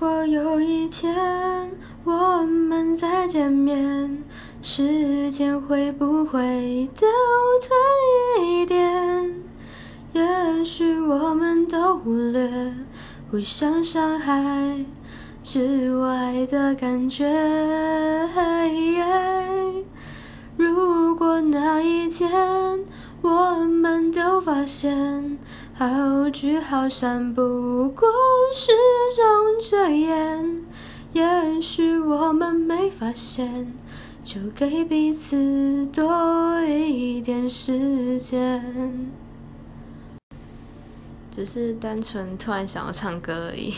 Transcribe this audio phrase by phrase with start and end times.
[0.00, 1.14] 如果有一天
[2.04, 4.24] 我们再见面，
[4.62, 7.06] 时间会不会倒
[7.60, 9.34] 退一点？
[10.14, 12.48] 也许我们都忽略
[13.30, 14.82] 互相伤害
[15.42, 17.28] 之外的感觉。
[20.56, 22.30] 如果那一天
[23.20, 23.28] 我
[23.66, 23.79] 们
[24.50, 25.38] 发现。
[25.74, 28.08] 好聚好散不过
[28.52, 28.72] 是
[29.16, 30.64] 种遮掩，
[31.12, 33.72] 也许我们没发现，
[34.24, 39.08] 就给彼此多一点时间。
[41.30, 43.72] 只是单纯突然想要唱歌而已。